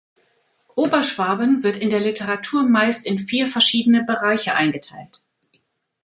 Oberschwaben 0.73 1.61
wird 1.61 1.77
in 1.77 1.91
der 1.91 1.99
Literatur 1.99 2.63
meist 2.63 3.05
in 3.05 3.19
vier 3.19 3.47
verschiedene 3.47 4.03
Bereiche 4.03 4.55
eingeteilt. 4.55 5.21